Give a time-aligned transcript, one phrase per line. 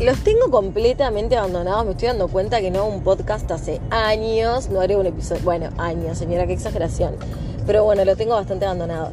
[0.00, 1.86] los tengo completamente abandonados.
[1.86, 4.68] Me estoy dando cuenta que no un podcast hace años.
[4.68, 5.42] No haré un episodio.
[5.42, 7.16] Bueno, años, señora, qué exageración.
[7.66, 9.12] Pero bueno, lo tengo bastante abandonado.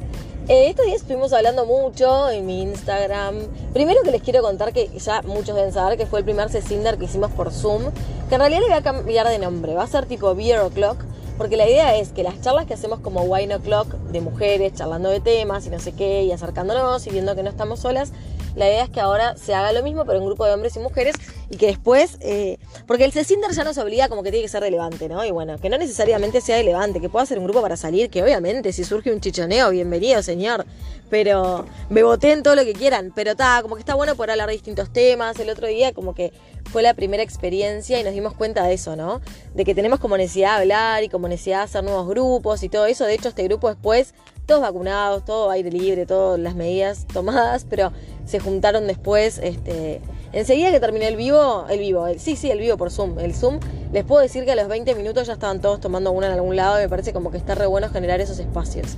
[0.50, 3.48] Eh, estos días estuvimos hablando mucho en mi Instagram.
[3.72, 6.98] Primero que les quiero contar que ya muchos deben saber que fue el primer Cecinder
[6.98, 7.84] que hicimos por Zoom.
[8.28, 9.74] Que en realidad le voy a cambiar de nombre.
[9.74, 10.98] Va a ser tipo Beer O'Clock.
[11.38, 15.10] Porque la idea es que las charlas que hacemos como Wine O'Clock de mujeres, charlando
[15.10, 18.12] de temas y no sé qué, y acercándonos y viendo que no estamos solas,
[18.56, 20.80] la idea es que ahora se haga lo mismo, pero en grupo de hombres y
[20.80, 21.16] mujeres,
[21.54, 22.58] y que después, eh,
[22.88, 25.24] porque el Cecinder ya nos obliga como que tiene que ser relevante, ¿no?
[25.24, 28.24] Y bueno, que no necesariamente sea relevante, que pueda ser un grupo para salir, que
[28.24, 30.66] obviamente si surge un chichoneo, bienvenido, señor,
[31.12, 34.54] pero beboteen todo lo que quieran, pero está, como que está bueno poder hablar de
[34.54, 35.40] distintos temas.
[35.40, 36.34] El otro día, como que
[36.72, 39.22] fue la primera experiencia y nos dimos cuenta de eso, ¿no?
[39.54, 42.70] De que tenemos como necesidad de hablar y como necesidad de hacer nuevos grupos y
[42.70, 43.06] todo eso.
[43.06, 44.16] De hecho, este grupo después,
[44.48, 47.92] todos vacunados, todo aire libre, todas las medidas tomadas, pero
[48.26, 50.02] se juntaron después, este,
[50.34, 53.60] enseguida que terminé el vivo, el vivo, sí, sí, el vivo por Zoom, el Zoom,
[53.94, 56.56] les puedo decir que a los 20 minutos ya estaban todos tomando una en algún
[56.56, 58.98] lado y me parece como que está re bueno generar esos espacios.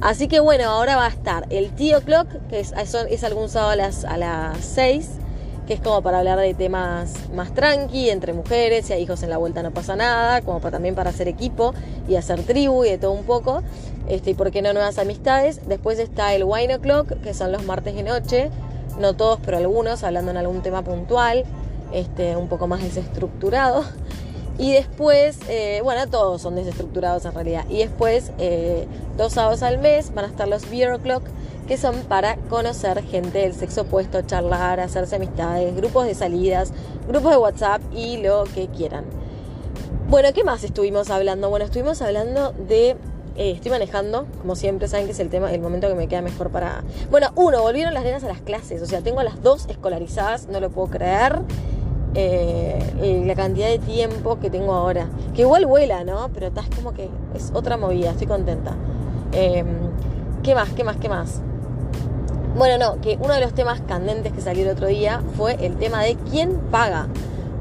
[0.00, 3.70] Así que bueno, ahora va a estar el Tío Clock, que es, es algún sábado
[3.70, 5.08] a las, a las 6,
[5.66, 9.30] que es como para hablar de temas más tranqui, entre mujeres, si hay hijos en
[9.30, 11.72] la vuelta no pasa nada, como para, también para hacer equipo
[12.08, 13.62] y hacer tribu y de todo un poco,
[14.08, 15.60] este, y por qué no nuevas amistades.
[15.68, 18.50] Después está el Wine O'Clock, que son los martes de noche,
[18.98, 21.44] no todos, pero algunos, hablando en algún tema puntual,
[21.92, 23.84] este, un poco más desestructurado.
[24.58, 27.64] Y después, eh, bueno, todos son desestructurados en realidad.
[27.68, 31.22] Y después, eh, dos sábados al mes, van a estar los Beer O'Clock,
[31.66, 36.72] que son para conocer gente del sexo opuesto, charlar, hacerse amistades, grupos de salidas,
[37.08, 39.04] grupos de WhatsApp y lo que quieran.
[40.08, 41.48] Bueno, ¿qué más estuvimos hablando?
[41.48, 42.96] Bueno, estuvimos hablando de
[43.36, 46.22] eh, estoy manejando, como siempre, saben que es el tema, el momento que me queda
[46.22, 46.84] mejor para.
[47.10, 48.82] Bueno, uno, volvieron las nenas a las clases.
[48.82, 51.40] O sea, tengo a las dos escolarizadas, no lo puedo creer.
[52.14, 55.08] Eh, la cantidad de tiempo que tengo ahora.
[55.34, 56.30] Que igual vuela, ¿no?
[56.34, 58.76] Pero estás como que es otra movida, estoy contenta.
[59.32, 59.66] Em,
[60.42, 60.68] ¿Qué más?
[60.70, 60.96] ¿Qué más?
[60.96, 61.40] ¿Qué más?
[62.56, 65.76] Bueno, no, que uno de los temas candentes que salió el otro día fue el
[65.76, 67.06] tema de quién paga.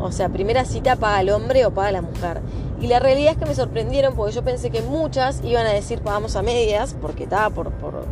[0.02, 2.42] O sea, primera cita paga el hombre o paga la mujer.
[2.82, 6.02] Y la realidad es que me sorprendieron porque yo pensé que muchas iban a decir
[6.02, 8.06] pagamos a medias, porque estaba por, por,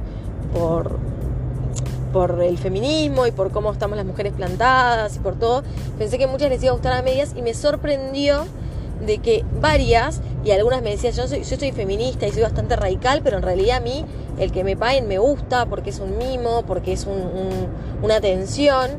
[0.53, 0.99] por,
[2.13, 5.63] por el feminismo y por cómo estamos las mujeres plantadas y por todo.
[5.97, 8.45] Pensé que muchas les iba a gustar a medias y me sorprendió
[9.03, 12.75] de que varias, y algunas me decían, yo soy, yo soy feminista y soy bastante
[12.75, 14.05] radical, pero en realidad a mí
[14.37, 17.19] el que me paguen me gusta porque es un mimo, porque es un,
[18.03, 18.91] una atención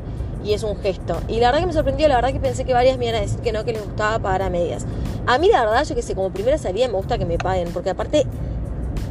[0.43, 1.15] y es un gesto.
[1.27, 3.21] Y la verdad que me sorprendió, la verdad que pensé que varias me iban a
[3.21, 4.85] decir que no, que les gustaba pagar a medias.
[5.31, 7.69] A mí la verdad, yo que sé, como primera salida me gusta que me paguen,
[7.71, 8.25] porque aparte,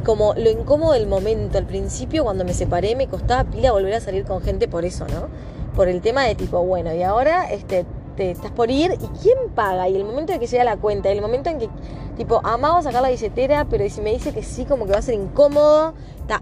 [0.05, 4.01] como lo incómodo del momento, al principio cuando me separé me costaba pila volver a
[4.01, 5.29] salir con gente por eso, ¿no?
[5.75, 9.35] Por el tema de tipo, bueno, y ahora este, te estás por ir y quién
[9.55, 11.69] paga y el momento de que llega la cuenta el momento en que
[12.17, 15.01] tipo amaba sacar la billetera pero si me dice que sí como que va a
[15.01, 15.95] ser incómodo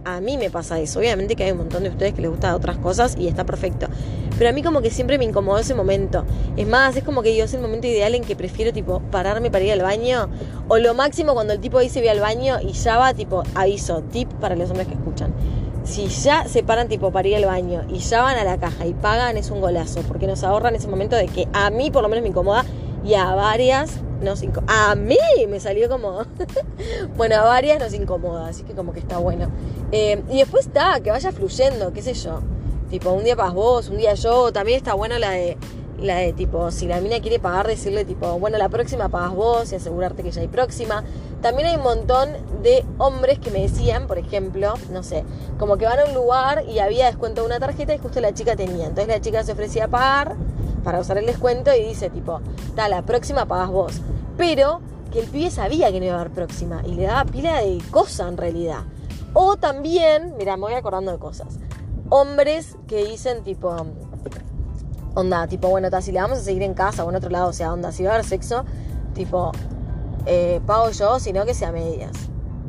[0.03, 0.99] a mí me pasa eso.
[0.99, 3.87] Obviamente que hay un montón de ustedes que les gustan otras cosas y está perfecto
[4.39, 6.25] pero a mí como que siempre me incomodó ese momento
[6.57, 9.51] es más es como que yo es el momento ideal en que prefiero tipo pararme
[9.51, 10.29] para ir al baño
[10.67, 14.01] o lo máximo cuando el tipo dice voy al baño y ya va tipo aviso
[14.01, 15.33] tip para los hombres que escuchan
[15.83, 18.85] si ya se paran tipo para ir al baño y ya van a la caja
[18.85, 22.03] y pagan, es un golazo, porque nos ahorran ese momento de que a mí por
[22.03, 22.63] lo menos me incomoda
[23.03, 24.91] y a varias nos incomoda.
[24.91, 25.17] A mí
[25.47, 26.25] me salió como...
[27.17, 29.49] bueno, a varias nos incomoda, así que como que está bueno.
[29.91, 32.41] Eh, y después está, que vaya fluyendo, qué sé yo.
[32.89, 34.51] Tipo, un día pagas vos, un día yo.
[34.51, 35.57] También está bueno la de
[36.01, 39.71] la de tipo, si la mina quiere pagar, decirle tipo, bueno, la próxima pagas vos
[39.71, 41.03] y asegurarte que ya hay próxima.
[41.41, 42.29] También hay un montón
[42.63, 45.23] de hombres que me decían, por ejemplo, no sé,
[45.57, 48.33] como que van a un lugar y había descuento de una tarjeta y justo la
[48.33, 48.87] chica tenía.
[48.87, 50.35] Entonces la chica se ofrecía a pagar
[50.83, 52.41] para usar el descuento y dice tipo,
[52.75, 53.93] da, la próxima pagas vos.
[54.37, 57.59] Pero que el pibe sabía que no iba a haber próxima y le daba pila
[57.59, 58.83] de cosa en realidad.
[59.33, 61.59] O también, mira, me voy acordando de cosas.
[62.09, 63.75] Hombres que dicen tipo,
[65.15, 67.53] onda, tipo, bueno, si le vamos a seguir en casa o en otro lado, o
[67.53, 68.65] sea, onda, si va a haber sexo,
[69.13, 69.51] tipo,
[70.25, 72.11] eh, pago yo, sino que sea medias.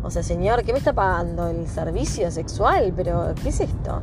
[0.02, 1.48] O sea, señor, ¿qué me está pagando?
[1.48, 2.92] ¿El servicio sexual?
[2.96, 4.00] ¿Pero qué es esto?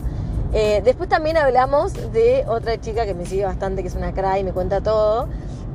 [0.54, 4.40] Eh, después también hablamos de otra chica que me sigue bastante, que es una cra
[4.40, 5.28] y me cuenta todo.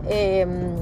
[0.09, 0.75] Em,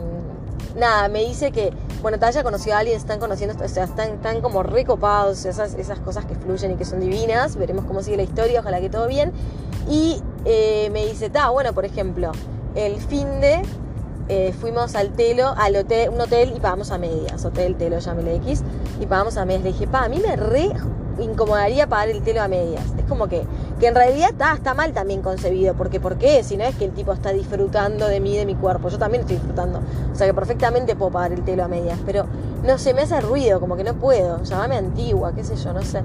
[0.77, 4.41] nada, me dice que, bueno, haya conocido a alguien, están conociendo, o sea, están, están
[4.41, 7.56] como recopados, esas, esas cosas que fluyen y que son divinas.
[7.56, 9.32] Veremos cómo sigue la historia, ojalá que todo bien.
[9.88, 12.32] Y eh, me dice, ta, bueno, por ejemplo,
[12.75, 13.62] el fin de
[14.29, 18.37] eh, fuimos al telo, al hotel, un hotel y pagamos a medias, hotel, telo, llámele
[18.37, 18.62] X,
[19.00, 19.64] y pagamos a medias.
[19.64, 20.70] Le dije, pa, a mí me re
[21.19, 22.85] incomodaría pagar el telo a medias.
[22.96, 23.43] Es como que
[23.81, 26.44] Que en realidad está, mal también concebido, porque ¿por qué?
[26.44, 29.23] Si no es que el tipo está disfrutando de mí, de mi cuerpo, yo también
[29.23, 29.81] estoy disfrutando.
[30.12, 32.27] O sea que perfectamente puedo pagar el telo a medias, pero
[32.62, 35.81] no sé, me hace ruido, como que no puedo, llamame antigua, qué sé yo, no
[35.81, 36.03] sé.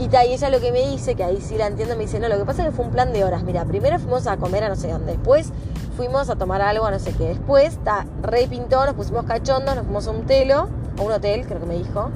[0.00, 2.18] Y, ta, y ella lo que me dice, que ahí sí la entiendo, me dice,
[2.18, 4.36] no, lo que pasa es que fue un plan de horas, mira, primero fuimos a
[4.36, 5.50] comer a no sé dónde, después
[5.96, 9.76] fuimos a tomar algo a no sé qué, después está re pintó, nos pusimos cachondos,
[9.76, 12.10] nos fuimos a un telo, a un hotel, creo que me dijo,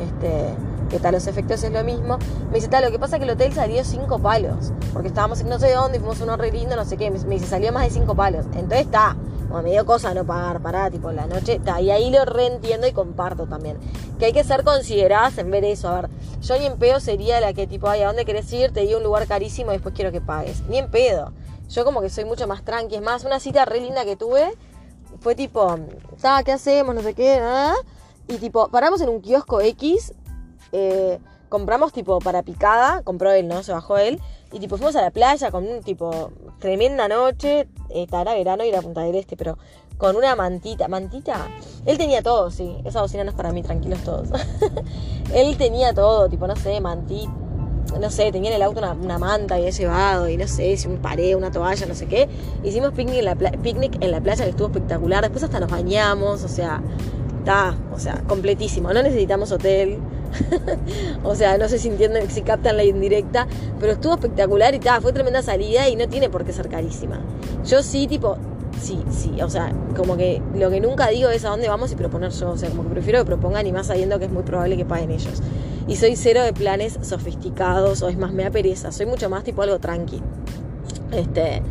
[0.00, 0.54] este
[0.88, 2.18] que tal los efectos es lo mismo.
[2.48, 5.40] Me dice, tal, lo que pasa es que el hotel salió cinco palos, porque estábamos
[5.40, 7.84] en no sé dónde, fuimos uno re lindo, no sé qué, me dice, salió más
[7.84, 8.46] de cinco palos.
[8.54, 9.16] Entonces está,
[9.48, 12.86] como me dio cosa no pagar, para tipo, la noche, está, y ahí lo reentiendo
[12.86, 13.78] y comparto también.
[14.18, 16.10] Que hay que ser consideradas en ver eso, a ver,
[16.40, 18.72] yo ni en pedo sería la que tipo, ay, ¿a dónde querés ir?
[18.72, 20.62] Te di un lugar carísimo y después quiero que pagues.
[20.68, 21.32] Ni en pedo.
[21.68, 24.54] Yo como que soy mucho más tranqui, es más, una cita re linda que tuve
[25.20, 25.78] fue tipo,
[26.44, 26.94] ¿qué hacemos?
[26.94, 27.74] No sé qué, ¿ah?
[28.28, 30.12] Y tipo, paramos en un kiosco X
[30.74, 33.62] eh, compramos tipo para picada, compró él, ¿no?
[33.62, 34.20] Se bajó él.
[34.52, 38.82] Y tipo fuimos a la playa con un tipo tremenda noche, era verano y era
[38.82, 39.56] Punta del Este, pero
[39.96, 41.46] con una mantita, mantita.
[41.86, 42.76] Él tenía todo, sí.
[42.84, 44.28] Esa bocina no es para mí, tranquilos todos.
[45.34, 47.32] él tenía todo, tipo, no sé, mantita.
[48.00, 50.96] No sé, tenía en el auto una, manta, había llevado, y no sé, si un
[50.96, 52.28] pared, una toalla, no sé qué.
[52.64, 55.22] Hicimos picnic en, la picnic en la playa que estuvo espectacular.
[55.22, 56.82] Después hasta nos bañamos, o sea,
[57.38, 58.92] está, o sea, completísimo.
[58.92, 60.00] No necesitamos hotel.
[61.24, 63.46] o sea, no sé si entienden, si captan la indirecta,
[63.80, 67.20] pero estuvo espectacular y tal, fue tremenda salida y no tiene por qué ser carísima.
[67.64, 68.36] Yo sí, tipo,
[68.80, 71.96] sí, sí, o sea, como que lo que nunca digo es a dónde vamos y
[71.96, 74.76] proponer yo, o sea, como prefiero que propongan y más sabiendo que es muy probable
[74.76, 75.42] que paguen ellos.
[75.86, 79.44] Y soy cero de planes sofisticados, o es más, me da pereza, soy mucho más
[79.44, 80.20] tipo algo tranqui.
[81.12, 81.62] Este,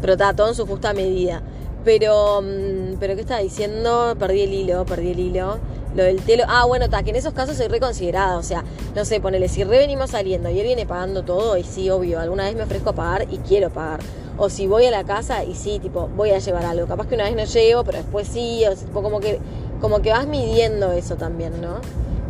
[0.00, 1.42] pero está todo en su justa medida.
[1.84, 4.14] Pero, mm, pero ¿qué estaba diciendo?
[4.18, 5.58] Perdí el hilo, perdí el hilo.
[5.94, 6.44] Lo del telo.
[6.48, 8.38] Ah, bueno, está, que en esos casos soy reconsiderada.
[8.38, 11.64] O sea, no sé, ponele, si re venimos saliendo y él viene pagando todo, y
[11.64, 14.00] sí, obvio, alguna vez me ofrezco a pagar y quiero pagar.
[14.38, 16.86] O si voy a la casa y sí, tipo, voy a llevar algo.
[16.86, 18.64] Capaz que una vez no llevo, pero después sí.
[18.66, 19.38] O tipo, como que,
[19.80, 21.80] como que vas midiendo eso también, ¿no?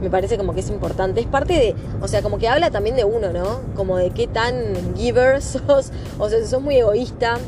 [0.01, 1.21] Me parece como que es importante.
[1.21, 3.61] Es parte de, o sea, como que habla también de uno, ¿no?
[3.77, 5.93] Como de qué tan giver sos.
[6.19, 7.39] O sea, si sos muy egoísta.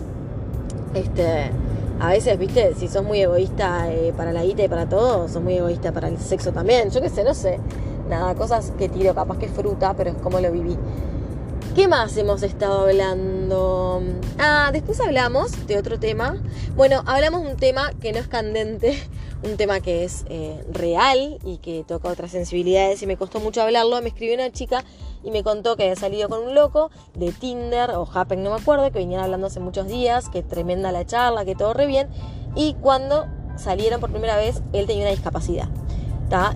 [0.94, 1.50] Este
[2.00, 5.42] a veces, viste, si sos muy egoísta eh, para la guita y para todo, sos
[5.42, 6.90] muy egoísta para el sexo también.
[6.90, 7.60] Yo qué sé, no sé.
[8.08, 10.76] Nada, cosas que tiro, capaz que fruta, pero es como lo viví.
[11.74, 14.02] ¿Qué más hemos estado hablando?
[14.38, 16.36] Ah, después hablamos de otro tema.
[16.76, 18.96] Bueno, hablamos de un tema que no es candente,
[19.44, 23.62] un tema que es eh, real y que toca otras sensibilidades y me costó mucho
[23.62, 24.00] hablarlo.
[24.00, 24.84] Me escribió una chica
[25.22, 28.56] y me contó que había salido con un loco de Tinder o Happen, no me
[28.56, 32.08] acuerdo, que venían hablando hace muchos días, que tremenda la charla, que todo re bien.
[32.54, 33.26] Y cuando
[33.56, 35.68] salieron por primera vez, él tenía una discapacidad.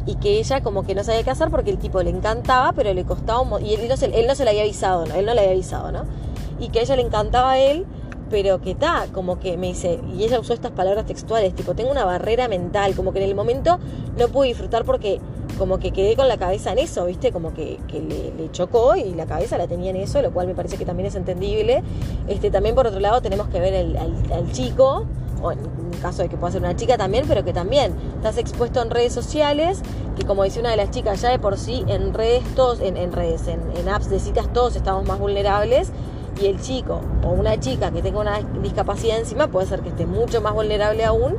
[0.07, 2.93] Y que ella como que no sabía qué hacer porque el tipo le encantaba, pero
[2.93, 5.15] le costaba un Y él no, se, él no se le había avisado, ¿no?
[5.15, 6.05] Él no le había avisado, ¿no?
[6.59, 7.87] Y que a ella le encantaba a él,
[8.31, 11.91] pero que está, como que me dice, y ella usó estas palabras textuales, tipo, tengo
[11.91, 13.79] una barrera mental, como que en el momento
[14.17, 15.21] no pude disfrutar porque
[15.59, 17.33] como que quedé con la cabeza en eso, ¿viste?
[17.33, 20.77] Como que, le, chocó y la cabeza la tenía en eso, lo cual me parece
[20.77, 21.83] que también es entendible.
[22.29, 25.05] Este, también por otro lado tenemos que ver al, chico,
[25.43, 25.59] o en
[26.01, 29.13] caso de que pueda ser una chica también, pero que también estás expuesto en redes
[29.13, 29.83] sociales,
[30.17, 33.13] que como dice una de las chicas, ya de por sí en redes, todos, en,
[33.13, 35.93] redes, en, en apps de citas todos estamos más vulnerables
[36.41, 40.07] y el chico o una chica que tenga una discapacidad encima puede ser que esté
[40.07, 41.37] mucho más vulnerable aún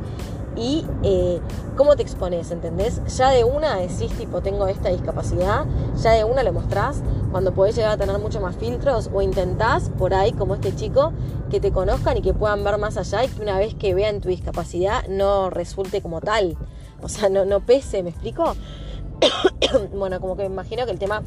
[0.56, 1.40] y eh,
[1.78, 3.02] cómo te expones, ¿entendés?
[3.18, 5.66] Ya de una decís, tipo, tengo esta discapacidad,
[6.02, 7.02] ya de una lo mostrás,
[7.32, 11.14] cuando podés llegar a tener mucho más filtros o intentás por ahí, como este chico,
[11.50, 14.20] que te conozcan y que puedan ver más allá y que una vez que vean
[14.20, 16.58] tu discapacidad no resulte como tal,
[17.02, 18.56] o sea, no, no pese, ¿me explico?
[19.96, 21.24] bueno, como que me imagino que el tema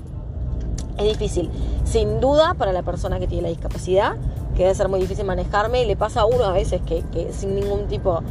[0.98, 1.50] es difícil,
[1.84, 4.16] sin duda para la persona que tiene la discapacidad,
[4.56, 7.32] que debe ser muy difícil manejarme, y le pasa a uno a veces que, que
[7.32, 8.22] sin ningún tipo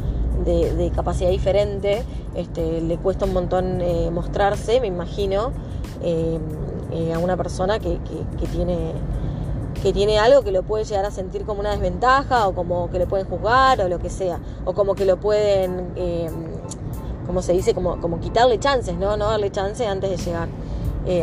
[0.44, 2.04] de, capacidad diferente,
[2.34, 5.52] este, le cuesta un montón eh, mostrarse, me imagino,
[6.02, 6.38] eh,
[6.92, 7.98] eh, a una persona que,
[8.50, 8.92] tiene
[9.82, 13.00] que tiene algo que lo puede llegar a sentir como una desventaja o como que
[13.00, 15.88] le pueden juzgar o lo que sea, o como que lo pueden,
[17.26, 19.16] como se dice, como, como quitarle chances, ¿no?
[19.16, 20.48] No darle chance antes de llegar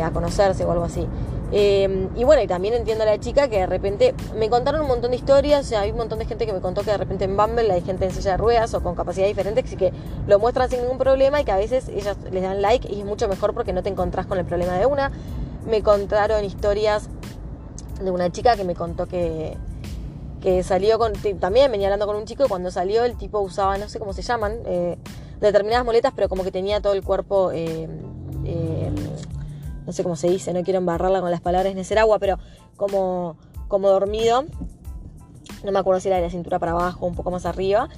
[0.02, 1.06] a conocerse o algo así.
[1.52, 4.86] Em, y bueno, y también entiendo a la chica que de repente me contaron un
[4.86, 7.24] montón de historias, sea, hay un montón de gente que me contó que de repente
[7.24, 9.92] en Bumble hay gente en silla de ruedas o con capacidad diferente que que
[10.28, 13.04] lo muestran sin ningún problema y que a veces ellas les dan like y es
[13.04, 15.10] mucho mejor porque no te encontrás con el problema de una.
[15.66, 17.08] Me contaron historias
[18.00, 19.56] de una chica que me contó que,
[20.40, 23.76] que salió con, también venía hablando con un chico y cuando salió el tipo usaba,
[23.76, 24.98] no sé cómo se llaman, eh,
[25.40, 27.50] determinadas moletas, pero como que tenía todo el cuerpo...
[27.50, 27.88] Eh,
[28.44, 28.90] eh,
[29.86, 32.38] no sé cómo se dice, no quiero embarrarla con las palabras agua, pero
[32.76, 33.36] como,
[33.68, 34.44] como dormido.
[35.64, 37.88] No me acuerdo si era de la cintura para abajo, un poco más arriba.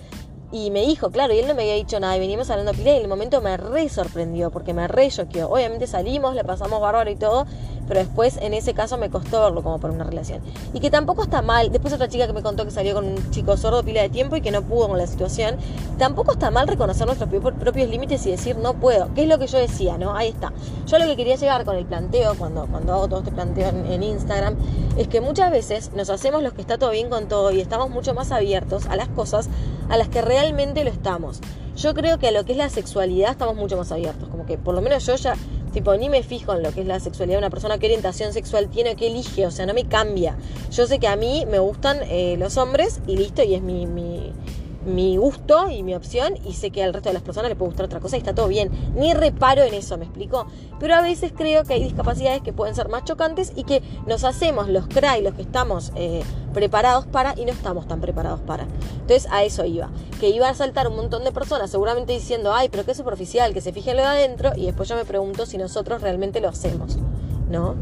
[0.50, 2.16] Y me dijo, claro, y él no me había dicho nada.
[2.16, 5.48] Y venimos hablando pila y en el momento me re sorprendió, porque me re choqueó.
[5.48, 7.46] Obviamente salimos, le pasamos bárbaro y todo,
[7.86, 10.40] pero después en ese caso me costó verlo como por una relación.
[10.72, 11.70] Y que tampoco está mal.
[11.70, 14.36] Después otra chica que me contó que salió con un chico sordo pila de tiempo
[14.36, 15.56] y que no pudo con la situación.
[15.98, 19.12] Tampoco está mal reconocer nuestros propios límites y decir no puedo.
[19.14, 20.14] Que es lo que yo decía, ¿no?
[20.14, 20.52] Ahí está.
[20.86, 23.86] Yo lo que quería llegar con el planteo, cuando, cuando hago todo este planteo en,
[23.90, 24.56] en Instagram,
[24.96, 27.90] es que muchas veces nos hacemos los que está todo bien con todo y estamos
[27.90, 29.48] mucho más abiertos a las cosas
[29.88, 31.40] a las que realmente lo estamos.
[31.76, 34.28] Yo creo que a lo que es la sexualidad estamos mucho más abiertos.
[34.28, 35.34] Como que por lo menos yo ya,
[35.72, 38.32] tipo, ni me fijo en lo que es la sexualidad de una persona, qué orientación
[38.32, 39.46] sexual tiene qué elige.
[39.46, 40.36] O sea, no me cambia.
[40.70, 43.86] Yo sé que a mí me gustan eh, los hombres y listo, y es mi,
[43.86, 44.32] mi
[44.86, 47.70] mi gusto y mi opción y sé que al resto de las personas le puede
[47.70, 48.70] gustar otra cosa y está todo bien.
[48.94, 50.46] Ni reparo en eso, ¿me explico?
[50.78, 54.24] Pero a veces creo que hay discapacidades que pueden ser más chocantes y que nos
[54.24, 56.22] hacemos los cray, los que estamos eh,
[56.52, 58.66] preparados para y no estamos tan preparados para.
[59.00, 59.90] Entonces a eso iba.
[60.20, 63.60] Que iba a saltar un montón de personas seguramente diciendo, ay, pero qué superficial, que
[63.60, 66.98] se fijen lo de adentro y después yo me pregunto si nosotros realmente lo hacemos,
[67.50, 67.74] ¿no?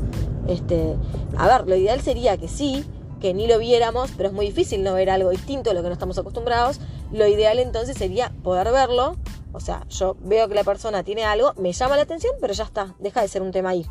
[0.49, 0.97] Este,
[1.37, 2.85] a ver, lo ideal sería que sí,
[3.21, 5.89] que ni lo viéramos, pero es muy difícil no ver algo distinto a lo que
[5.89, 6.81] no estamos acostumbrados.
[7.13, 9.17] Lo ideal entonces sería poder verlo.
[9.53, 12.65] O sea, yo veo que la persona tiene algo, me llama la atención, pero ya
[12.65, 13.87] está, deja de ser un tema ahí.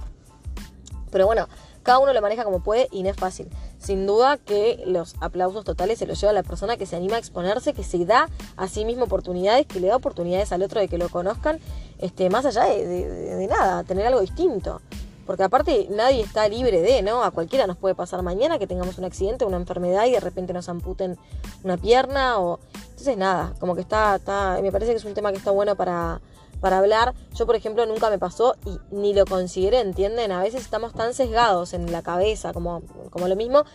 [1.11, 1.47] Pero bueno,
[1.83, 3.49] cada uno lo maneja como puede y no es fácil.
[3.77, 7.15] Sin duda que los aplausos totales se los lleva a la persona que se anima
[7.15, 10.79] a exponerse, que se da a sí mismo oportunidades, que le da oportunidades al otro
[10.79, 11.59] de que lo conozcan,
[11.97, 14.81] este, más allá de, de nada, tener algo distinto.
[15.29, 17.23] Porque aparte nadie está libre de, ¿no?
[17.23, 20.53] A cualquiera nos puede pasar mañana que tengamos un accidente, una enfermedad y de repente
[20.53, 21.19] nos amputen
[21.63, 22.59] una pierna o...
[22.73, 25.75] Entonces nada, como que está, está me parece que es un tema que está bueno
[25.75, 26.19] para,
[26.61, 27.13] para hablar.
[27.35, 30.31] Yo, por ejemplo, nunca me pasó y ni lo consideré, ¿entienden?
[30.31, 32.81] A veces estamos tan sesgados en la cabeza, como,
[33.11, 33.65] como lo mismo,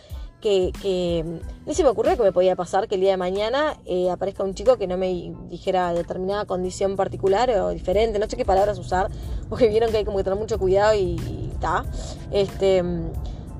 [0.41, 4.11] que, ni se me ocurrió que me podía pasar que el día de mañana eh,
[4.11, 8.45] aparezca un chico que no me dijera determinada condición particular o diferente, no sé qué
[8.45, 9.09] palabras usar,
[9.49, 11.83] porque vieron que hay como que tener mucho cuidado y está.
[12.31, 12.83] Este,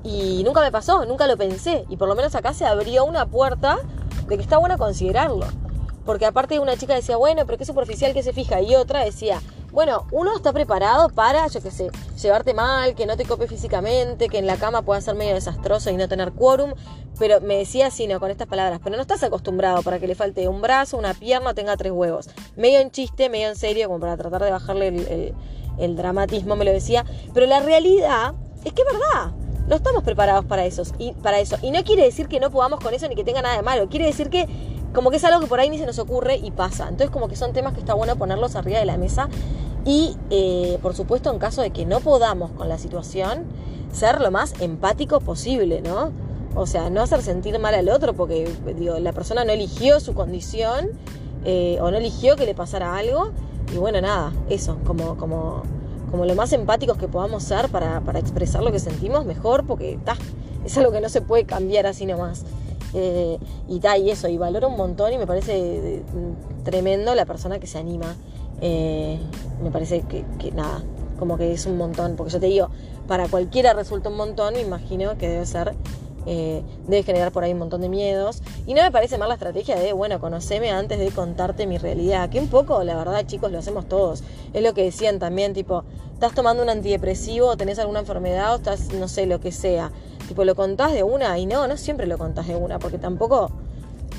[0.06, 1.84] y nunca me pasó, nunca lo pensé.
[1.88, 3.78] Y por lo menos acá se abrió una puerta
[4.28, 5.46] de que está bueno considerarlo.
[6.04, 8.60] Porque aparte una chica decía, bueno, pero qué superficial que se fija.
[8.60, 9.40] Y otra decía,
[9.76, 11.90] bueno, uno está preparado para, yo qué sé,
[12.22, 15.90] llevarte mal, que no te cope físicamente, que en la cama pueda ser medio desastroso
[15.90, 16.72] y no tener quórum.
[17.18, 20.14] Pero me decía así, no, con estas palabras, pero no estás acostumbrado para que le
[20.14, 22.30] falte un brazo, una pierna, tenga tres huevos.
[22.56, 25.34] Medio en chiste, medio en serio, como para tratar de bajarle el,
[25.76, 27.04] el dramatismo, me lo decía.
[27.34, 28.32] Pero la realidad
[28.64, 29.32] es que es verdad.
[29.68, 31.58] No estamos preparados para eso, y, para eso.
[31.60, 33.90] Y no quiere decir que no podamos con eso ni que tenga nada de malo.
[33.90, 34.46] Quiere decir que
[34.92, 36.84] como que es algo que por ahí ni se nos ocurre y pasa.
[36.84, 39.28] Entonces como que son temas que está bueno ponerlos arriba de la mesa
[39.84, 43.44] y eh, por supuesto en caso de que no podamos con la situación,
[43.92, 46.12] ser lo más empático posible, ¿no?
[46.54, 50.14] O sea, no hacer sentir mal al otro porque digo, la persona no eligió su
[50.14, 50.90] condición
[51.44, 53.30] eh, o no eligió que le pasara algo.
[53.72, 55.62] Y bueno, nada, eso, como, como,
[56.10, 59.98] como lo más empáticos que podamos ser para, para expresar lo que sentimos, mejor, porque
[60.04, 60.16] ta,
[60.64, 62.44] es algo que no se puede cambiar así nomás.
[62.94, 63.38] Eh,
[63.68, 66.02] y tal, y eso, y valoro un montón y me parece eh,
[66.64, 68.14] tremendo la persona que se anima.
[68.60, 69.18] Eh,
[69.62, 70.82] me parece que, nada,
[71.18, 72.70] como que es un montón, porque yo te digo,
[73.06, 75.74] para cualquiera resulta un montón, me imagino que debe ser,
[76.24, 78.42] debe generar por ahí un montón de miedos.
[78.66, 82.30] Y no me parece mal la estrategia de, bueno, conoceme antes de contarte mi realidad,
[82.30, 84.24] que un poco, la verdad, chicos, lo hacemos todos.
[84.52, 88.56] Es lo que decían también, tipo, estás tomando un antidepresivo, o tenés alguna enfermedad, o
[88.56, 89.92] estás, no sé, lo que sea
[90.28, 93.50] Tipo, lo contás de una y no, no siempre lo contás de una, porque tampoco,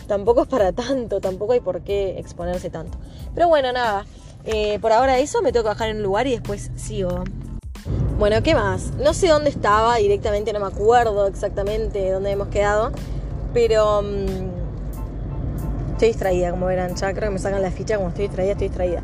[0.08, 2.98] tampoco es para tanto, tampoco hay por qué exponerse tanto.
[3.36, 4.06] Pero bueno, nada,
[4.46, 7.24] eh, por ahora eso, me tengo que bajar en un lugar y después sigo.
[8.18, 8.94] Bueno, ¿qué más?
[8.94, 12.92] No sé dónde estaba directamente, no me acuerdo exactamente dónde hemos quedado,
[13.54, 18.28] pero mm, estoy distraída, como verán, ya creo que me sacan la ficha, como estoy
[18.28, 19.04] distraída, estoy distraída.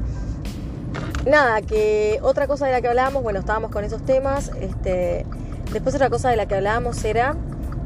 [1.26, 5.26] Nada, que otra cosa de la que hablábamos, bueno, estábamos con esos temas, este,
[5.72, 7.36] Después otra cosa de la que hablábamos era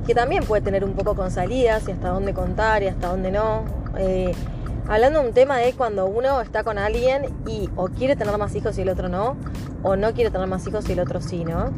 [0.05, 3.31] que también puede tener un poco con salidas y hasta dónde contar y hasta dónde
[3.31, 3.63] no.
[3.97, 4.33] Eh,
[4.87, 8.55] hablando de un tema de cuando uno está con alguien y o quiere tener más
[8.55, 9.35] hijos y el otro no,
[9.83, 11.73] o no quiere tener más hijos y el otro sí, ¿no?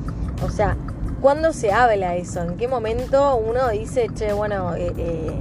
[0.46, 0.78] O sea,
[1.22, 2.42] ¿cuándo se habla eso?
[2.42, 5.40] ¿En qué momento uno dice, che, bueno, eh, eh,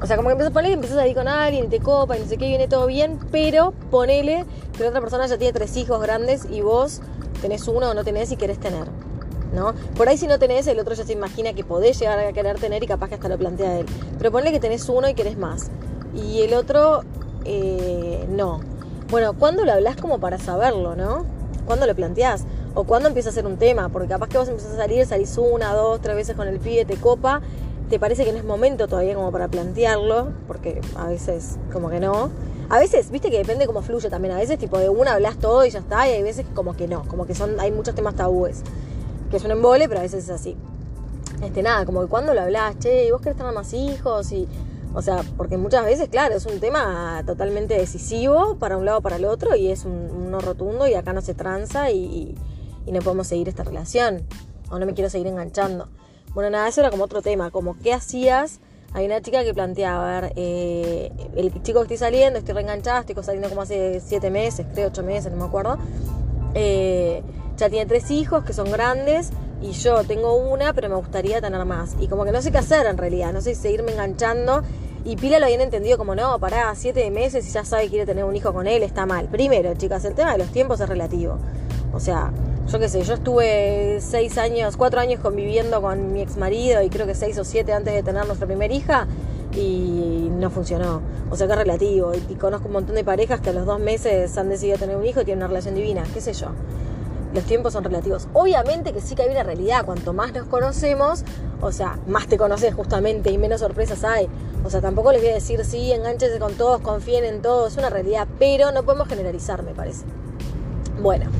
[0.00, 2.16] o sea, como que empiezas a ponerle, empiezas a ir con alguien y te copa
[2.16, 4.44] y no sé qué, viene todo bien, pero ponele
[4.76, 7.00] que la otra persona ya tiene tres hijos grandes y vos
[7.40, 8.86] tenés uno o no tenés y querés tener.
[9.52, 9.74] ¿No?
[9.96, 12.58] Por ahí si no tenés, el otro ya se imagina que podés llegar a querer
[12.58, 13.86] tener y capaz que hasta lo plantea él.
[14.18, 15.70] Pero ponle que tenés uno y querés más.
[16.14, 17.02] Y el otro,
[17.44, 18.60] eh, no.
[19.10, 21.24] Bueno, ¿cuándo lo hablas como para saberlo, no?
[21.66, 22.44] ¿Cuándo lo planteás?
[22.74, 25.36] O cuándo empieza a ser un tema, porque capaz que vos empezás a salir, salís
[25.36, 27.42] una, dos, tres veces con el pibe, te copa,
[27.90, 32.00] te parece que no es momento todavía como para plantearlo, porque a veces como que
[32.00, 32.30] no.
[32.70, 35.66] A veces, viste que depende cómo fluye también, a veces tipo de una hablas todo
[35.66, 38.14] y ya está, y hay veces como que no, como que son, hay muchos temas
[38.14, 38.62] tabúes,
[39.32, 40.56] que es un embole, pero a veces es así.
[41.42, 44.30] Este, nada, como que cuando lo hablas, che, ¿y vos querés tener más hijos?
[44.30, 44.46] Y,
[44.94, 49.00] o sea, porque muchas veces, claro, es un tema totalmente decisivo para un lado o
[49.00, 52.36] para el otro y es un, no rotundo y acá no se tranza y,
[52.86, 54.22] y no podemos seguir esta relación
[54.70, 55.88] o no me quiero seguir enganchando.
[56.34, 58.60] Bueno, nada, eso era como otro tema, como qué hacías.
[58.94, 63.00] Hay una chica que planteaba, a ver, eh, el chico que estoy saliendo, estoy reenganchada,
[63.00, 65.78] estoy saliendo como hace siete meses, creo, ocho meses, no me acuerdo.
[66.54, 67.22] Eh,
[67.56, 69.30] ya tiene tres hijos que son grandes
[69.60, 71.96] y yo tengo una, pero me gustaría tener más.
[72.00, 74.62] Y como que no sé qué hacer en realidad, no sé si seguirme enganchando.
[75.04, 78.06] Y Pila lo habían entendido como, no, pará, siete meses y ya sabe que quiere
[78.06, 79.26] tener un hijo con él, está mal.
[79.26, 81.38] Primero, chicas, el tema de los tiempos es relativo.
[81.92, 82.32] O sea,
[82.68, 86.88] yo qué sé, yo estuve seis años, cuatro años conviviendo con mi ex marido y
[86.88, 89.06] creo que seis o siete antes de tener nuestra primera hija
[89.54, 91.00] y no funcionó.
[91.30, 92.12] O sea que es relativo.
[92.28, 95.04] Y conozco un montón de parejas que a los dos meses han decidido tener un
[95.04, 96.48] hijo y tienen una relación divina, qué sé yo.
[97.34, 98.28] Los tiempos son relativos.
[98.34, 99.84] Obviamente que sí que hay una realidad.
[99.86, 101.24] Cuanto más nos conocemos,
[101.60, 104.28] o sea, más te conoces justamente y menos sorpresas hay.
[104.64, 107.72] O sea, tampoco les voy a decir, sí, enganchense con todos, confíen en todos.
[107.72, 110.04] Es una realidad, pero no podemos generalizar, me parece.
[111.00, 111.30] Bueno,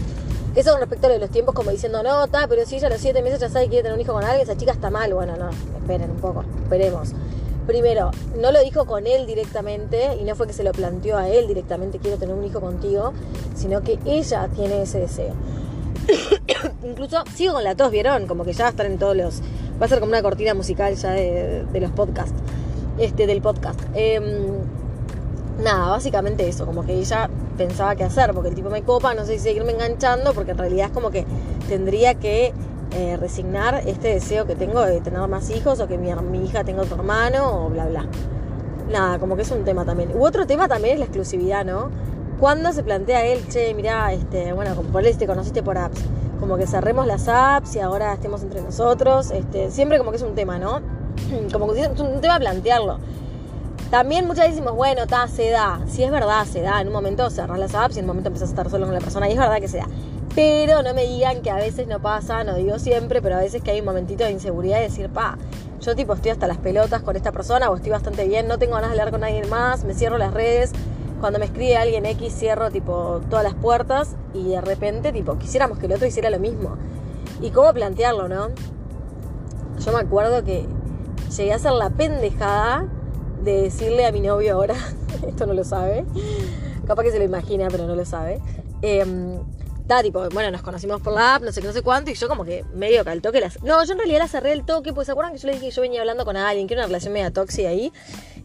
[0.54, 3.00] eso con respecto a los tiempos, como diciendo, no, está, pero si ella a los
[3.00, 5.12] siete meses ya sabe que quiere tener un hijo con alguien, esa chica está mal.
[5.12, 7.12] Bueno, no, esperen un poco, esperemos.
[7.66, 11.28] Primero, no lo dijo con él directamente y no fue que se lo planteó a
[11.28, 13.12] él directamente, quiero tener un hijo contigo,
[13.54, 15.35] sino que ella tiene ese deseo.
[16.85, 18.26] Incluso sigo con la tos, ¿vieron?
[18.26, 19.42] Como que ya estar en todos los...
[19.81, 22.35] Va a ser como una cortina musical ya de, los podcasts.
[22.99, 23.81] Este, del podcast.
[23.95, 24.25] Em,
[25.62, 29.25] nada, básicamente eso, como que ella pensaba qué hacer, porque el tipo me copa, no
[29.25, 31.25] sé si seguirme enganchando, porque en realidad es como que
[31.69, 32.52] tendría que
[32.94, 36.64] eh, resignar este deseo que tengo de tener más hijos o que mi, mi, hija
[36.64, 38.06] tenga otro hermano o bla bla.
[38.90, 40.10] Nada, como que es un tema también.
[40.14, 41.90] U otro tema también es la exclusividad, ¿no?
[42.38, 46.02] Cuando se plantea él, che, mira, este, bueno, como por él te conociste por apps,
[46.40, 50.23] como que cerremos las apps y ahora estemos entre nosotros, este, siempre como que es
[50.23, 50.80] un tema, ¿no?
[51.52, 52.99] Como que es un tema plantearlo.
[53.90, 55.80] También muchas veces decimos, bueno, ta, se da.
[55.86, 56.80] Si es verdad, se da.
[56.80, 58.95] En un momento cerras las apps y en un momento empezás a estar solo con
[58.95, 59.28] la persona.
[59.28, 59.86] Y es verdad que se da.
[60.34, 63.62] Pero no me digan que a veces no pasa, no digo siempre, pero a veces
[63.62, 65.36] que hay un momentito de inseguridad y decir, pa,
[65.80, 68.75] yo tipo estoy hasta las pelotas con esta persona o estoy bastante bien, no tengo
[68.75, 70.73] ganas de hablar con alguien más, me cierro las redes.
[71.21, 75.78] Cuando me escribe alguien X, cierro tipo todas las puertas y de repente, tipo, quisiéramos
[75.78, 76.76] que el otro hiciera lo mismo.
[77.40, 78.49] ¿Y cómo plantearlo, no?
[79.84, 80.66] Yo me acuerdo que
[81.36, 82.88] llegué a hacer la pendejada
[83.45, 84.75] de decirle a mi novio ahora,
[85.28, 86.04] esto no lo sabe,
[86.86, 88.40] capaz que se lo imagina, pero no lo sabe.
[88.80, 89.04] Eh,
[90.00, 92.45] tipo, bueno, nos conocimos por la app, no sé no sé cuánto, y yo como
[92.45, 93.61] que medio que al toque las.
[93.63, 95.67] No, yo en realidad la cerré el toque, pues se acuerdan que yo le dije
[95.67, 97.93] que yo venía hablando con alguien, que era una relación media tóxica ahí.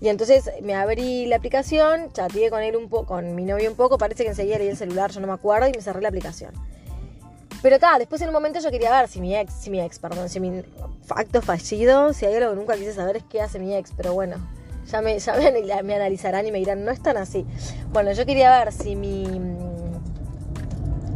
[0.02, 3.76] Y entonces me abrí la aplicación, chateé con él un poco, con mi novio un
[3.76, 6.10] poco, parece que enseguida leí el celular, yo no me acuerdo, y me cerré la
[6.10, 6.52] aplicación.
[7.62, 10.00] Pero tal, después en un momento yo quería ver si mi ex, si mi ex,
[10.00, 10.64] perdón, si mi
[11.10, 14.14] acto fallido, si hay algo que nunca quise saber es qué hace mi ex, pero
[14.14, 14.38] bueno,
[14.92, 17.46] ya me, ya me, analizarán y me dirán, no es tan así.
[17.92, 19.26] Bueno, yo quería ver si mi,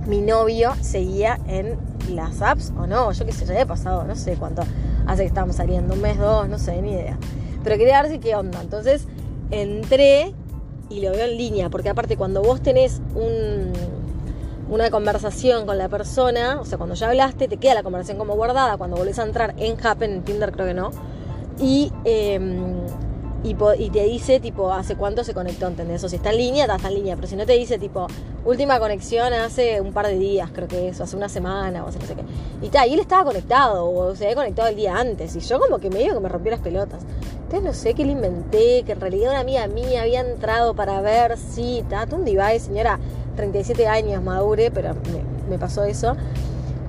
[0.07, 1.77] mi novio seguía en
[2.09, 3.11] las apps o no.
[3.11, 4.63] Yo qué sé, ya había pasado, no sé cuánto
[5.07, 7.17] hace que estábamos saliendo, un mes, dos, no sé, ni idea.
[7.63, 8.61] Pero quería ver si qué onda.
[8.61, 9.07] Entonces
[9.51, 10.33] entré
[10.89, 13.71] y lo veo en línea, porque aparte cuando vos tenés un,
[14.69, 18.35] una conversación con la persona, o sea, cuando ya hablaste, te queda la conversación como
[18.35, 20.91] guardada, cuando volvés a entrar en Happen, en Tinder creo que no,
[21.59, 22.85] y em,
[23.43, 26.04] y, te dice, tipo, hace cuánto se conectó, ¿entendés?
[26.04, 28.06] O si está en línea, está en línea, pero si no te dice, tipo,
[28.45, 31.97] última conexión hace un par de días, creo que eso, hace una semana o hace
[31.97, 32.23] no sé qué.
[32.62, 35.60] Y está, y él estaba conectado, o se había conectado el día antes, y yo
[35.60, 37.01] como que medio que me rompió las pelotas.
[37.43, 41.01] Entonces no sé qué le inventé, que en realidad una amiga mía había entrado para
[41.01, 42.99] ver si, está, un device, señora,
[43.36, 46.15] 37 años, madure, pero me, me pasó eso.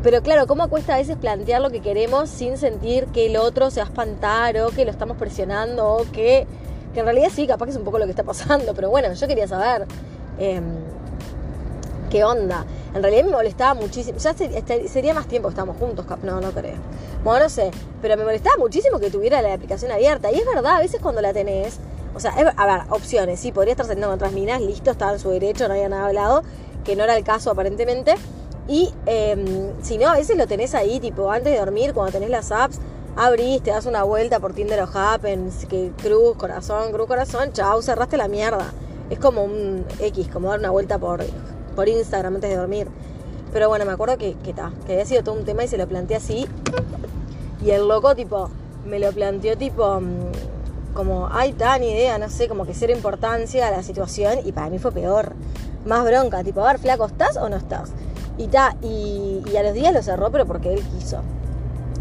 [0.03, 3.71] Pero claro, ¿cómo cuesta a veces plantear lo que queremos sin sentir que el otro
[3.71, 6.47] se va a espantar o que lo estamos presionando o que,
[6.93, 9.13] que en realidad sí, capaz que es un poco lo que está pasando, pero bueno,
[9.13, 9.87] yo quería saber
[10.39, 10.65] em,
[12.11, 12.67] qué onda.
[12.95, 16.51] En realidad me molestaba muchísimo, ya este, sería más tiempo que estamos juntos, no, no
[16.51, 16.77] creo.
[17.23, 17.71] Bueno, no sé,
[18.03, 20.33] pero me molestaba muchísimo que tuviera la aplicación abierta.
[20.33, 21.79] Y es verdad, a veces cuando la tenés,
[22.15, 25.21] o sea, a ver, opciones, sí, podría estar saliendo con otras minas, listo, estaba en
[25.21, 26.43] su derecho, no había nada hablado,
[26.85, 28.17] que no era el caso aparentemente.
[28.69, 32.31] Y em, si no, a veces lo tenés ahí, tipo, antes de dormir, cuando tenés
[32.31, 32.79] las apps,
[33.17, 37.83] abrís, te das una vuelta por Tinder o Happen, que cruz, corazón, cruz, corazón, chao,
[37.83, 38.73] cerraste la mierda.
[39.11, 41.23] Es como un X, como dar una vuelta por,
[41.75, 42.89] por Instagram antes de dormir.
[43.53, 45.77] Pero bueno, me acuerdo que, que, ta, que había sido todo un tema y se
[45.77, 46.47] lo planteé así.
[47.65, 48.49] Y el loco, tipo,
[48.87, 52.93] me lo planteó, tipo, mm, como, ay, ta, ni idea, no sé, como que cero
[52.93, 54.39] importancia a la situación.
[54.45, 55.35] Y para mí fue peor.
[55.85, 57.91] Más bronca, tipo, a ver, flaco, ¿estás o no estás?
[58.39, 61.21] Y ta, y, y a los días lo cerró, pero porque él quiso.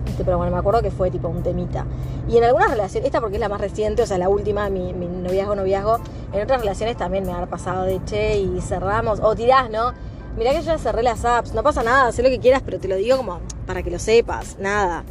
[0.07, 1.85] Este, pero bueno, me acuerdo que fue tipo un temita.
[2.29, 4.93] Y en algunas relaciones, esta porque es la más reciente, o sea, la última, mi,
[4.93, 5.99] mi noviazgo, noviazgo,
[6.33, 9.93] en otras relaciones también me ha pasado de che y cerramos, o tirás, ¿no?
[10.37, 12.79] Mirá que yo ya cerré las apps, no pasa nada, sé lo que quieras, pero
[12.79, 15.03] te lo digo como para que lo sepas, nada.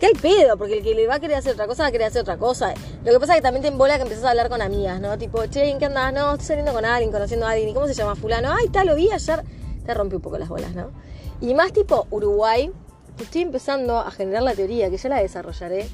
[0.00, 0.56] ¿Qué hay pedo?
[0.56, 2.36] Porque el que le va a querer hacer otra cosa va a querer hacer otra
[2.36, 2.74] cosa.
[3.04, 5.16] Lo que pasa es que también te embola que empezás a hablar con amigas, ¿no?
[5.16, 6.12] Tipo, che, ¿en qué andás?
[6.12, 7.68] No, estoy saliendo con alguien, conociendo a alguien.
[7.68, 8.52] ¿Y cómo se llama fulano?
[8.52, 9.44] Ay, tal, lo vi ayer.
[9.84, 10.90] Te rompe un poco las bolas, ¿no?
[11.40, 12.70] Y más tipo Uruguay,
[13.18, 15.86] estoy empezando a generar la teoría, que ya la desarrollaré,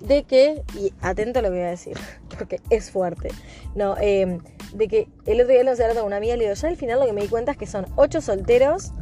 [0.00, 1.96] de que, y atento a lo que voy a decir,
[2.38, 3.28] porque es fuerte,
[3.74, 4.38] no, eh,
[4.74, 6.76] de que el otro día lo hablando con una amiga y le digo, ya al
[6.76, 8.92] final lo que me di cuenta es que son ocho solteros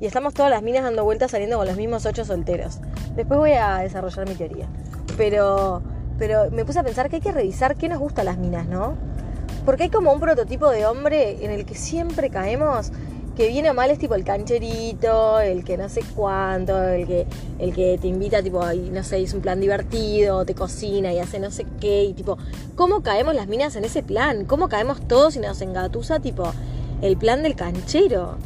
[0.00, 2.80] y estamos todas las minas dando vueltas saliendo con los mismos ocho solteros.
[3.14, 4.68] Después voy a desarrollar mi teoría.
[5.16, 5.82] Pero,
[6.18, 8.66] pero me puse a pensar que hay que revisar qué nos gusta a las minas,
[8.66, 8.94] ¿no?
[9.64, 12.92] Porque hay como un prototipo de hombre en el que siempre caemos
[13.36, 17.26] que viene mal es tipo el cancherito, el que no sé cuánto, el que,
[17.58, 21.18] el que te invita, tipo, y no sé, hizo un plan divertido, te cocina y
[21.18, 22.38] hace no sé qué, y tipo,
[22.74, 24.46] ¿cómo caemos las minas en ese plan?
[24.46, 26.50] ¿Cómo caemos todos y nos engatusa, tipo,
[27.02, 28.36] el plan del canchero?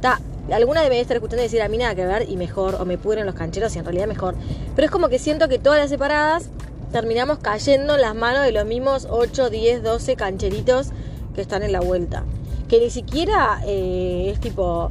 [0.00, 0.20] Ta,
[0.52, 3.26] alguna debe estar escuchando decir a mí nada que ver y mejor, o me pudren
[3.26, 4.36] los cancheros y en realidad mejor.
[4.76, 6.48] Pero es como que siento que todas las separadas
[6.92, 10.90] terminamos cayendo en las manos de los mismos 8, 10, 12 cancheritos
[11.34, 12.22] que están en la vuelta
[12.68, 14.90] que ni siquiera eh, es tipo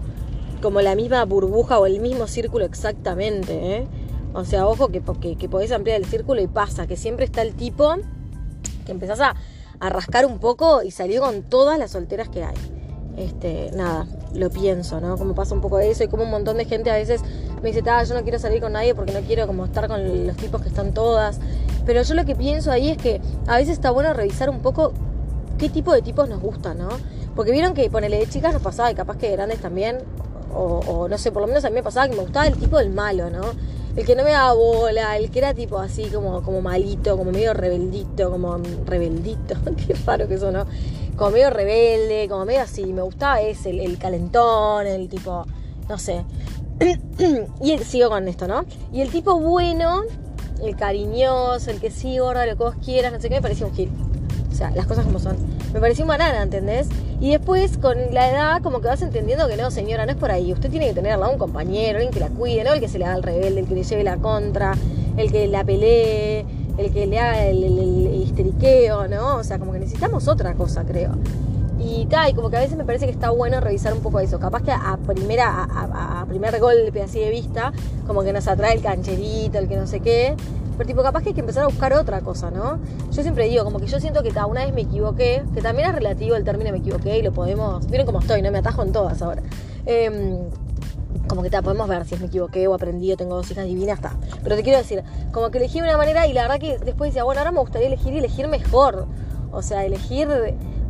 [0.61, 3.77] como la misma burbuja o el mismo círculo exactamente.
[3.77, 3.87] ¿eh?
[4.33, 5.01] O sea, ojo que,
[5.37, 7.95] que, podés ampliar el círculo y pasa, que siempre está el tipo
[8.85, 9.35] que empezás a,
[9.79, 12.55] rascar un poco y salir con todas las solteras que hay.
[13.15, 15.17] Este, nada, lo pienso, ¿no?
[15.17, 17.21] Como pasa un poco eso y como un montón de gente a veces
[17.61, 20.35] me dice, yo no quiero salir con nadie porque no quiero como estar con los
[20.37, 21.39] tipos que están todas.
[21.85, 24.93] Pero yo lo que pienso ahí es que a veces está bueno revisar un poco
[25.59, 26.89] qué tipo de tipos nos gustan, ¿no?
[27.37, 29.99] Porque vieron que ponele de chicas nos pasaba y capaz que de grandes también,
[30.55, 32.79] o, no sé, por lo menos a mí me pasaba que me gustaba el tipo
[32.79, 33.43] del malo, ¿no?
[33.95, 37.31] El que no me daba bola, el que era tipo así como, como malito, como
[37.31, 39.53] medio rebeldito, como rebeldito,
[39.87, 40.65] qué raro que eso, ¿no?
[41.15, 45.45] Como medio rebelde, como medio así, me gustaba ese, el, calentón, el tipo,
[45.87, 46.25] no sé.
[47.61, 48.65] y sigo con esto, ¿no?
[48.91, 50.01] Y el tipo bueno,
[50.63, 53.67] el cariñoso, el que sí, gorda, lo que vos quieras, no sé qué, me parecía
[53.67, 53.91] un gil.
[54.57, 55.37] O sea, las cosas como son.
[55.71, 56.89] Me pareció un banana, ¿entendés?
[57.21, 60.31] Y después, con la edad, como que vas entendiendo que no, señora, no es por
[60.31, 60.51] ahí.
[60.51, 62.97] Usted tiene que tener lado un compañero, alguien que la cuide, no el que se
[62.97, 64.73] le haga al rebelde, el que le lleve la contra,
[65.15, 66.43] el que la pelee,
[66.75, 67.63] el que le haga el,
[68.23, 69.35] histeriqueo, ¿no?
[69.35, 71.11] O sea, como que necesitamos otra cosa, creo.
[71.77, 74.19] Y tal, y como que a veces me parece que está bueno revisar un poco
[74.19, 74.39] eso.
[74.39, 77.73] Capaz que a primera, a, a primer golpe así de vista,
[78.07, 80.35] como que nos atrae el cancherito, el que no sé qué.
[80.77, 82.79] Pero tipo, capaz que hay que empezar a buscar otra cosa, ¿no?
[83.11, 85.89] Yo siempre digo, como que yo siento que ta, una vez me equivoqué, que también
[85.89, 87.89] es relativo el término me equivoqué y lo podemos.
[87.89, 88.51] Miren cómo estoy, ¿no?
[88.51, 89.41] Me atajo en todas ahora.
[89.87, 90.37] Em,
[91.27, 94.15] como que podemos ver si me equivoqué o aprendí o tengo dos hijas divinas, está.
[94.43, 97.09] Pero te quiero decir, como que elegí de una manera y la verdad que después
[97.09, 99.07] decía, bueno, ahora me gustaría elegir y elegir mejor.
[99.51, 100.27] O sea, elegir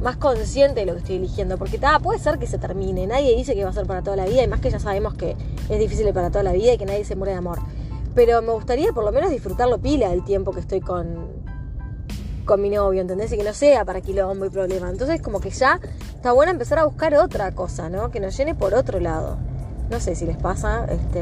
[0.01, 1.57] más consciente de lo que estoy eligiendo.
[1.57, 3.07] Porque ta, puede ser que se termine.
[3.07, 4.43] Nadie dice que va a ser para toda la vida.
[4.43, 5.37] Y más que ya sabemos que
[5.69, 7.59] es difícil para toda la vida y que nadie se muere de amor
[8.17, 11.27] pero me gustaría por lo menos disfrutarlo pila el tiempo que estoy con,
[12.45, 13.31] con mi novio, ¿entendés?
[13.31, 14.89] Y que no sea para quilombo y problema.
[14.89, 15.79] Entonces como que ya
[16.15, 18.09] está bueno empezar a buscar otra cosa, ¿no?
[18.09, 19.37] Que nos llene por otro lado.
[19.91, 21.21] No sé si les pasa, este...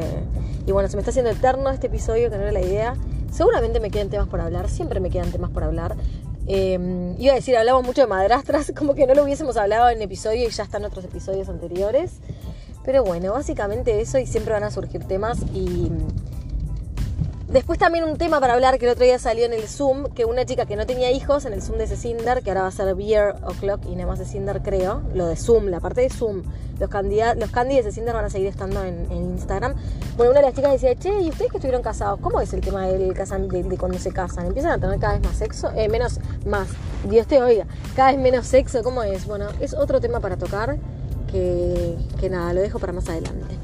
[0.66, 2.96] Y bueno, se me está haciendo eterno este episodio, que no era la idea.
[3.30, 5.96] Seguramente me quedan temas por hablar, siempre me quedan temas por hablar.
[6.46, 10.00] Eh, iba a decir, hablamos mucho de madrastras, como que no lo hubiésemos hablado en
[10.00, 12.20] episodio y ya están otros episodios anteriores.
[12.86, 15.90] Pero bueno, básicamente eso y siempre van a surgir temas y
[17.48, 20.24] Después también un tema para hablar que el otro día salió en el Zoom, que
[20.24, 22.72] una chica que no tenía hijos en el Zoom de Cecinder, que ahora va a
[22.72, 26.42] ser Beer O'Clock y nada más Cecinder creo, lo de Zoom, la parte de Zoom,
[26.80, 29.76] los candidatos, los candidatos de Cecinder van a seguir estando en, Instagram.
[30.16, 32.18] Bueno, una de las chicas decía, che, ¿y ustedes que estuvieron casados?
[32.20, 34.46] ¿Cómo es el tema del de, de, cuando se casan?
[34.46, 35.70] ¿Empiezan a tener cada vez más sexo?
[35.76, 36.66] Eh, menos, más,
[37.08, 39.24] Dios te oiga, cada vez menos sexo, ¿cómo es?
[39.24, 40.78] Bueno, es otro tema para tocar
[41.30, 43.54] que, que nada, lo dejo para más adelante.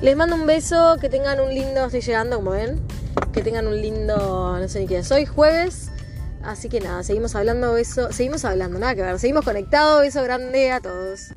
[0.00, 2.80] Les mando un beso, que tengan un lindo, estoy llegando como ven,
[3.32, 5.90] que tengan un lindo, no sé ni qué es, hoy jueves,
[6.42, 10.70] así que nada, seguimos hablando, beso, seguimos hablando, nada que ver, seguimos conectados, beso grande
[10.70, 11.32] a todos.